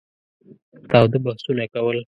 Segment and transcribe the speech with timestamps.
[0.89, 1.97] تاوده بحثونه کول.